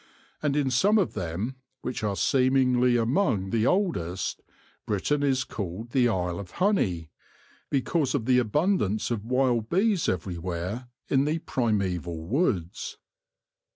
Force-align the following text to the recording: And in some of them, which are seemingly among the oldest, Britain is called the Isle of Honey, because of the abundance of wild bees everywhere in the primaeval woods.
And 0.41 0.55
in 0.55 0.71
some 0.71 0.97
of 0.97 1.13
them, 1.13 1.57
which 1.81 2.01
are 2.03 2.15
seemingly 2.15 2.97
among 2.97 3.51
the 3.51 3.67
oldest, 3.67 4.41
Britain 4.87 5.21
is 5.21 5.43
called 5.43 5.91
the 5.91 6.09
Isle 6.09 6.39
of 6.39 6.49
Honey, 6.57 7.11
because 7.69 8.15
of 8.15 8.25
the 8.25 8.39
abundance 8.39 9.11
of 9.11 9.23
wild 9.27 9.69
bees 9.69 10.09
everywhere 10.09 10.87
in 11.07 11.25
the 11.25 11.37
primaeval 11.37 12.25
woods. 12.25 12.97